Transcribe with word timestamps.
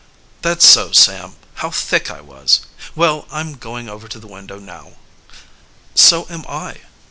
"That's 0.41 0.65
so, 0.67 0.91
Sam. 0.91 1.35
How 1.61 1.69
thick 1.69 2.09
I 2.09 2.21
was! 2.21 2.61
Well, 2.95 3.27
I'm 3.31 3.53
going 3.53 3.87
over 3.87 4.07
to 4.07 4.17
the 4.17 4.25
window 4.25 4.57
now." 4.57 4.93
"So 5.93 6.25
am 6.31 6.43
I." 6.49 6.77